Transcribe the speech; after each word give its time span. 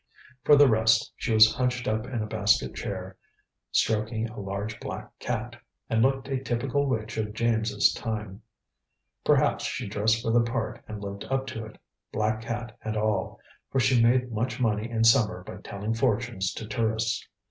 For 0.43 0.55
the 0.55 0.67
rest, 0.67 1.13
she 1.15 1.31
was 1.31 1.53
hunched 1.53 1.87
up 1.87 2.07
in 2.07 2.23
a 2.23 2.25
basket 2.25 2.73
chair, 2.73 3.17
stroking 3.71 4.27
a 4.31 4.39
large 4.39 4.79
black 4.79 5.11
cat, 5.19 5.57
and 5.91 6.01
looked 6.01 6.27
a 6.27 6.39
typical 6.41 6.87
witch 6.87 7.17
of 7.17 7.33
James's 7.33 7.93
time. 7.93 8.41
Perhaps 9.23 9.63
she 9.65 9.87
dressed 9.87 10.23
for 10.23 10.31
the 10.31 10.41
part 10.41 10.83
and 10.87 11.03
lived 11.03 11.25
up 11.25 11.45
to 11.45 11.65
it, 11.67 11.77
black 12.11 12.41
cat 12.41 12.75
and 12.83 12.97
all, 12.97 13.39
for 13.69 13.79
she 13.79 14.01
made 14.01 14.31
much 14.31 14.59
money 14.59 14.89
in 14.89 15.03
summer 15.03 15.43
by 15.43 15.57
telling 15.57 15.93
fortunes 15.93 16.51
to 16.55 16.65
tourists. 16.67 17.27